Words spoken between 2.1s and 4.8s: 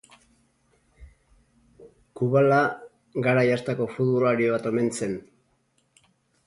Kubala garai hartako futbolari bat